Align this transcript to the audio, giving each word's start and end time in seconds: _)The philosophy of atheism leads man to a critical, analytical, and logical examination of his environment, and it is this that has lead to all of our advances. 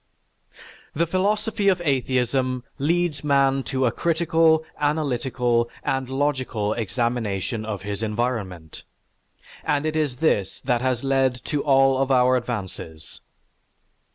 _)The 0.95 1.05
philosophy 1.05 1.67
of 1.67 1.79
atheism 1.85 2.63
leads 2.79 3.23
man 3.23 3.61
to 3.65 3.85
a 3.85 3.91
critical, 3.91 4.65
analytical, 4.79 5.69
and 5.83 6.09
logical 6.09 6.73
examination 6.73 7.65
of 7.65 7.83
his 7.83 8.01
environment, 8.01 8.83
and 9.63 9.85
it 9.85 9.95
is 9.95 10.15
this 10.15 10.59
that 10.61 10.81
has 10.81 11.03
lead 11.03 11.35
to 11.45 11.61
all 11.63 11.99
of 11.99 12.09
our 12.09 12.35
advances. 12.35 13.21